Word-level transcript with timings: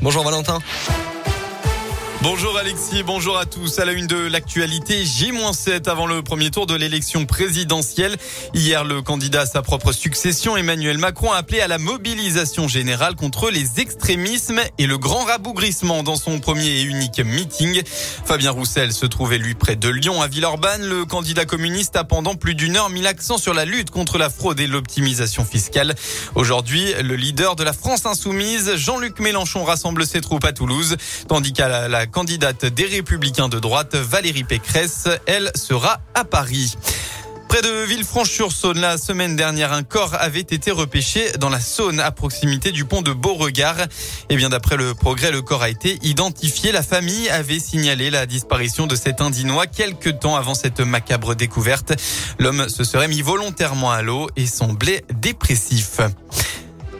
Bonjour 0.00 0.24
Valentin. 0.24 0.58
Bonjour 2.22 2.58
Alexis, 2.58 3.02
bonjour 3.02 3.38
à 3.38 3.46
tous. 3.46 3.78
À 3.78 3.86
la 3.86 3.92
une 3.92 4.06
de 4.06 4.18
l'actualité, 4.18 5.06
J-7 5.06 5.88
avant 5.88 6.06
le 6.06 6.20
premier 6.20 6.50
tour 6.50 6.66
de 6.66 6.74
l'élection 6.74 7.24
présidentielle. 7.24 8.14
Hier, 8.52 8.84
le 8.84 9.00
candidat 9.00 9.40
à 9.42 9.46
sa 9.46 9.62
propre 9.62 9.92
succession, 9.92 10.54
Emmanuel 10.54 10.98
Macron, 10.98 11.32
a 11.32 11.36
appelé 11.36 11.62
à 11.62 11.66
la 11.66 11.78
mobilisation 11.78 12.68
générale 12.68 13.14
contre 13.16 13.48
les 13.48 13.80
extrémismes 13.80 14.60
et 14.76 14.86
le 14.86 14.98
grand 14.98 15.24
rabougrissement 15.24 16.02
dans 16.02 16.16
son 16.16 16.40
premier 16.40 16.66
et 16.66 16.82
unique 16.82 17.20
meeting. 17.20 17.82
Fabien 18.26 18.50
Roussel 18.50 18.92
se 18.92 19.06
trouvait 19.06 19.38
lui 19.38 19.54
près 19.54 19.76
de 19.76 19.88
Lyon, 19.88 20.20
à 20.20 20.28
Villeurbanne. 20.28 20.86
Le 20.86 21.06
candidat 21.06 21.46
communiste 21.46 21.96
a 21.96 22.04
pendant 22.04 22.34
plus 22.34 22.54
d'une 22.54 22.76
heure 22.76 22.90
mis 22.90 23.00
l'accent 23.00 23.38
sur 23.38 23.54
la 23.54 23.64
lutte 23.64 23.90
contre 23.90 24.18
la 24.18 24.28
fraude 24.28 24.60
et 24.60 24.66
l'optimisation 24.66 25.46
fiscale. 25.46 25.94
Aujourd'hui, 26.34 26.92
le 27.02 27.16
leader 27.16 27.56
de 27.56 27.64
la 27.64 27.72
France 27.72 28.04
insoumise, 28.04 28.76
Jean-Luc 28.76 29.20
Mélenchon, 29.20 29.64
rassemble 29.64 30.04
ses 30.04 30.20
troupes 30.20 30.44
à 30.44 30.52
Toulouse, 30.52 30.98
tandis 31.26 31.54
qu'à 31.54 31.88
la 31.88 32.09
candidate 32.10 32.66
des 32.66 32.84
Républicains 32.84 33.48
de 33.48 33.58
droite, 33.58 33.94
Valérie 33.94 34.44
Pécresse. 34.44 35.08
Elle 35.26 35.50
sera 35.54 36.00
à 36.14 36.24
Paris. 36.24 36.76
Près 37.50 37.62
de 37.62 37.84
Villefranche-sur-Saône, 37.84 38.78
la 38.78 38.96
semaine 38.96 39.34
dernière, 39.34 39.72
un 39.72 39.82
corps 39.82 40.14
avait 40.20 40.38
été 40.38 40.70
repêché 40.70 41.32
dans 41.40 41.48
la 41.48 41.58
Saône 41.58 41.98
à 41.98 42.12
proximité 42.12 42.70
du 42.70 42.84
pont 42.84 43.02
de 43.02 43.12
Beauregard. 43.12 43.80
Et 43.80 43.86
eh 44.30 44.36
bien, 44.36 44.50
d'après 44.50 44.76
le 44.76 44.94
progrès, 44.94 45.32
le 45.32 45.42
corps 45.42 45.62
a 45.62 45.68
été 45.68 45.98
identifié. 46.02 46.70
La 46.70 46.84
famille 46.84 47.28
avait 47.28 47.58
signalé 47.58 48.10
la 48.10 48.26
disparition 48.26 48.86
de 48.86 48.94
cet 48.94 49.20
Indinois 49.20 49.66
quelques 49.66 50.20
temps 50.20 50.36
avant 50.36 50.54
cette 50.54 50.78
macabre 50.78 51.34
découverte. 51.34 51.92
L'homme 52.38 52.68
se 52.68 52.84
serait 52.84 53.08
mis 53.08 53.20
volontairement 53.20 53.90
à 53.90 54.02
l'eau 54.02 54.28
et 54.36 54.46
semblait 54.46 55.04
dépressif. 55.12 56.00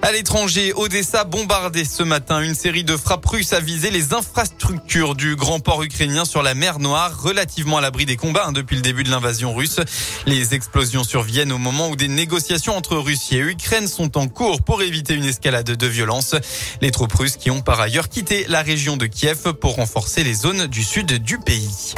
À 0.02 0.12
l'étranger, 0.12 0.72
Odessa 0.74 1.24
bombardée 1.24 1.84
ce 1.84 2.02
matin. 2.02 2.40
Une 2.40 2.54
série 2.54 2.84
de 2.84 2.96
frappes 2.96 3.26
russes 3.26 3.52
a 3.52 3.60
visé 3.60 3.90
les 3.90 4.14
infrastructures 4.14 5.14
du 5.14 5.36
grand 5.36 5.60
port 5.60 5.82
ukrainien 5.82 6.24
sur 6.24 6.42
la 6.42 6.54
mer 6.54 6.78
Noire, 6.78 7.20
relativement 7.22 7.76
à 7.76 7.80
l'abri 7.82 8.06
des 8.06 8.16
combats 8.16 8.46
hein, 8.46 8.52
depuis 8.52 8.76
le 8.76 8.82
début 8.82 9.04
de 9.04 9.10
l'invasion 9.10 9.54
russe. 9.54 9.78
Les 10.24 10.54
explosions 10.54 11.04
surviennent 11.04 11.52
au 11.52 11.58
moment 11.58 11.90
où 11.90 11.96
des 11.96 12.08
négociations 12.08 12.76
entre 12.76 12.96
Russie 12.96 13.36
et 13.36 13.40
Ukraine 13.40 13.86
sont 13.86 14.16
en 14.16 14.26
cours 14.26 14.62
pour 14.62 14.82
éviter 14.82 15.12
une 15.14 15.26
escalade 15.26 15.70
de 15.70 15.86
violence. 15.86 16.34
Les 16.80 16.90
troupes 16.90 17.12
russes 17.12 17.36
qui 17.36 17.50
ont 17.50 17.60
par 17.60 17.80
ailleurs 17.80 18.08
quitté 18.08 18.46
la 18.48 18.62
région 18.62 18.96
de 18.96 19.06
Kiev 19.06 19.52
pour 19.60 19.76
renforcer 19.76 20.24
les 20.24 20.34
zones 20.34 20.66
du 20.66 20.82
sud 20.82 21.22
du 21.22 21.38
pays. 21.38 21.94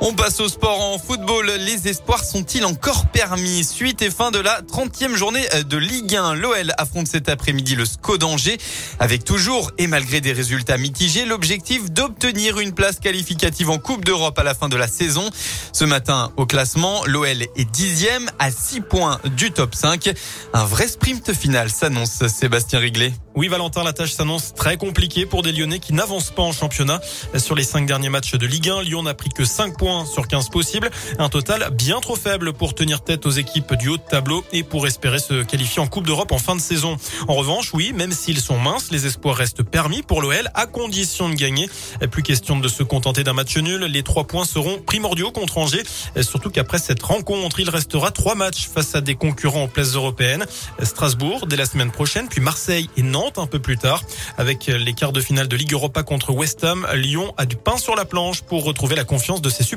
On 0.00 0.12
passe 0.12 0.40
au 0.40 0.48
sport 0.48 0.80
en 0.80 0.98
football. 0.98 1.50
Les 1.58 1.88
espoirs 1.88 2.22
sont-ils 2.22 2.64
encore 2.66 3.06
permis? 3.06 3.64
Suite 3.64 4.02
et 4.02 4.10
fin 4.10 4.30
de 4.30 4.38
la 4.38 4.60
30e 4.60 5.14
journée 5.14 5.44
de 5.68 5.76
Ligue 5.78 6.14
1. 6.14 6.34
L'OL 6.34 6.72
affronte 6.76 7.08
cet 7.08 7.30
après-midi 7.30 7.76
le 7.76 7.86
SCO 7.86 8.18
d'Angers 8.18 8.58
avec 8.98 9.24
toujours 9.24 9.70
et 9.78 9.86
malgré 9.86 10.20
des 10.20 10.32
résultats 10.32 10.76
mitigés 10.76 11.24
l'objectif 11.24 11.90
d'obtenir 11.90 12.60
une 12.60 12.72
place 12.72 13.00
qualificative 13.00 13.70
en 13.70 13.78
Coupe 13.78 14.04
d'Europe 14.04 14.38
à 14.38 14.42
la 14.42 14.54
fin 14.54 14.68
de 14.68 14.76
la 14.76 14.86
saison. 14.86 15.30
Ce 15.72 15.84
matin 15.84 16.30
au 16.36 16.44
classement, 16.44 17.02
l'OL 17.06 17.42
est 17.42 17.70
dixième 17.70 18.30
à 18.38 18.50
6 18.50 18.82
points 18.82 19.18
du 19.24 19.50
top 19.50 19.74
5. 19.74 20.12
Un 20.52 20.64
vrai 20.66 20.88
sprint 20.88 21.32
final 21.32 21.70
s'annonce 21.70 22.26
Sébastien 22.28 22.80
Riglet. 22.80 23.14
Oui, 23.34 23.48
Valentin, 23.48 23.82
la 23.82 23.92
tâche 23.92 24.12
s'annonce 24.12 24.54
très 24.54 24.76
compliquée 24.76 25.26
pour 25.26 25.42
des 25.42 25.52
Lyonnais 25.52 25.78
qui 25.78 25.92
n'avancent 25.92 26.30
pas 26.30 26.42
en 26.42 26.52
championnat. 26.52 27.00
Sur 27.36 27.54
les 27.54 27.64
cinq 27.64 27.86
derniers 27.86 28.08
matchs 28.08 28.34
de 28.34 28.46
Ligue 28.46 28.70
1, 28.70 28.82
Lyon 28.82 29.02
n'a 29.02 29.14
pris 29.14 29.28
que 29.30 29.44
5 29.44 29.76
points 29.76 29.85
sur 30.04 30.26
15 30.26 30.48
possibles. 30.48 30.90
Un 31.18 31.28
total 31.28 31.70
bien 31.72 32.00
trop 32.00 32.16
faible 32.16 32.52
pour 32.52 32.74
tenir 32.74 33.02
tête 33.02 33.24
aux 33.24 33.30
équipes 33.30 33.74
du 33.74 33.88
haut 33.88 33.96
de 33.96 34.02
tableau 34.02 34.44
et 34.52 34.64
pour 34.64 34.86
espérer 34.86 35.20
se 35.20 35.44
qualifier 35.44 35.80
en 35.80 35.86
Coupe 35.86 36.06
d'Europe 36.06 36.32
en 36.32 36.38
fin 36.38 36.56
de 36.56 36.60
saison. 36.60 36.96
En 37.28 37.34
revanche, 37.34 37.72
oui, 37.72 37.92
même 37.92 38.10
s'ils 38.10 38.40
sont 38.40 38.58
minces, 38.58 38.90
les 38.90 39.06
espoirs 39.06 39.36
restent 39.36 39.62
permis 39.62 40.02
pour 40.02 40.22
l'OL 40.22 40.50
à 40.54 40.66
condition 40.66 41.28
de 41.28 41.34
gagner. 41.34 41.70
Plus 42.10 42.24
question 42.24 42.58
de 42.58 42.66
se 42.66 42.82
contenter 42.82 43.22
d'un 43.22 43.32
match 43.32 43.56
nul. 43.56 43.84
Les 43.84 44.02
trois 44.02 44.24
points 44.24 44.44
seront 44.44 44.78
primordiaux 44.78 45.30
contre 45.30 45.58
Angers. 45.58 45.84
Surtout 46.20 46.50
qu'après 46.50 46.78
cette 46.78 47.02
rencontre, 47.02 47.60
il 47.60 47.70
restera 47.70 48.10
trois 48.10 48.34
matchs 48.34 48.68
face 48.68 48.96
à 48.96 49.00
des 49.00 49.14
concurrents 49.14 49.62
en 49.62 49.68
places 49.68 49.94
européennes. 49.94 50.46
Strasbourg 50.82 51.46
dès 51.46 51.56
la 51.56 51.66
semaine 51.66 51.92
prochaine, 51.92 52.26
puis 52.28 52.40
Marseille 52.40 52.90
et 52.96 53.02
Nantes 53.02 53.38
un 53.38 53.46
peu 53.46 53.60
plus 53.60 53.78
tard. 53.78 54.02
Avec 54.36 54.66
les 54.66 54.94
quarts 54.94 55.12
de 55.12 55.20
finale 55.20 55.46
de 55.46 55.56
Ligue 55.56 55.72
Europa 55.72 56.02
contre 56.02 56.32
West 56.32 56.64
Ham, 56.64 56.86
Lyon 56.94 57.32
a 57.36 57.46
du 57.46 57.54
pain 57.54 57.78
sur 57.78 57.94
la 57.94 58.04
planche 58.04 58.42
pour 58.42 58.64
retrouver 58.64 58.96
la 58.96 59.04
confiance 59.04 59.40
de 59.40 59.48
ses 59.48 59.62
supporters. 59.62 59.75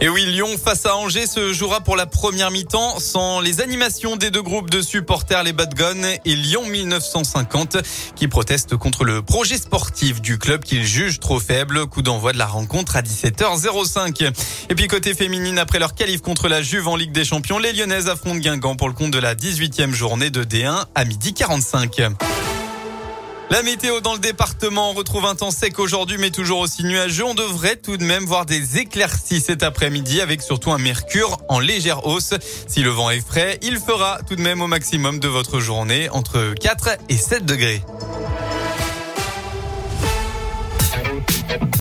Et 0.00 0.08
oui, 0.08 0.24
Lyon 0.24 0.48
face 0.62 0.86
à 0.86 0.96
Angers 0.96 1.26
se 1.26 1.52
jouera 1.52 1.80
pour 1.80 1.96
la 1.96 2.06
première 2.06 2.50
mi-temps 2.50 2.98
sans 2.98 3.40
les 3.40 3.60
animations 3.60 4.16
des 4.16 4.30
deux 4.30 4.42
groupes 4.42 4.70
de 4.70 4.80
supporters, 4.80 5.42
les 5.44 5.52
Bad 5.52 5.74
Guns 5.74 6.16
et 6.24 6.34
Lyon 6.34 6.66
1950, 6.66 7.76
qui 8.16 8.26
protestent 8.26 8.76
contre 8.76 9.04
le 9.04 9.22
projet 9.22 9.58
sportif 9.58 10.20
du 10.20 10.38
club 10.38 10.64
qu'ils 10.64 10.84
jugent 10.84 11.20
trop 11.20 11.38
faible. 11.38 11.86
Coup 11.86 12.02
d'envoi 12.02 12.32
de 12.32 12.38
la 12.38 12.46
rencontre 12.46 12.96
à 12.96 13.02
17h05. 13.02 14.32
Et 14.70 14.74
puis 14.74 14.88
côté 14.88 15.14
féminine, 15.14 15.58
après 15.58 15.78
leur 15.78 15.94
qualif 15.94 16.20
contre 16.20 16.48
la 16.48 16.62
Juve 16.62 16.88
en 16.88 16.96
Ligue 16.96 17.12
des 17.12 17.24
Champions, 17.24 17.58
les 17.58 17.72
Lyonnaises 17.72 18.08
affrontent 18.08 18.40
Guingamp 18.40 18.76
pour 18.76 18.88
le 18.88 18.94
compte 18.94 19.12
de 19.12 19.18
la 19.18 19.34
18e 19.34 19.92
journée 19.92 20.30
de 20.30 20.42
D1 20.42 20.86
à 20.94 21.04
midi 21.04 21.34
45. 21.34 22.00
La 23.52 23.62
météo 23.62 24.00
dans 24.00 24.14
le 24.14 24.18
département, 24.18 24.92
on 24.92 24.94
retrouve 24.94 25.26
un 25.26 25.34
temps 25.34 25.50
sec 25.50 25.78
aujourd'hui, 25.78 26.16
mais 26.16 26.30
toujours 26.30 26.60
aussi 26.60 26.84
nuageux. 26.84 27.26
On 27.26 27.34
devrait 27.34 27.76
tout 27.76 27.98
de 27.98 28.02
même 28.02 28.24
voir 28.24 28.46
des 28.46 28.78
éclaircies 28.78 29.42
cet 29.42 29.62
après-midi, 29.62 30.22
avec 30.22 30.40
surtout 30.40 30.72
un 30.72 30.78
mercure 30.78 31.36
en 31.50 31.60
légère 31.60 32.06
hausse. 32.06 32.32
Si 32.66 32.80
le 32.80 32.88
vent 32.88 33.10
est 33.10 33.20
frais, 33.20 33.58
il 33.60 33.76
fera 33.76 34.20
tout 34.26 34.36
de 34.36 34.40
même 34.40 34.62
au 34.62 34.68
maximum 34.68 35.20
de 35.20 35.28
votre 35.28 35.60
journée 35.60 36.08
entre 36.08 36.54
4 36.58 36.96
et 37.10 37.18
7 37.18 37.44
degrés. 37.44 37.82